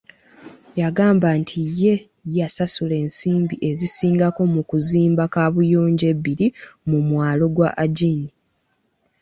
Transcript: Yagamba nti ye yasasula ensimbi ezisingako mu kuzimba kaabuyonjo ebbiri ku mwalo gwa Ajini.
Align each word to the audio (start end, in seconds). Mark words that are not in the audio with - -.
Yagamba 0.81 1.29
nti 1.41 1.59
ye 1.81 1.93
yasasula 2.37 2.95
ensimbi 3.03 3.55
ezisingako 3.69 4.41
mu 4.53 4.61
kuzimba 4.69 5.23
kaabuyonjo 5.33 6.05
ebbiri 6.13 6.47
ku 6.89 6.95
mwalo 7.07 7.45
gwa 7.55 7.69
Ajini. 7.83 8.29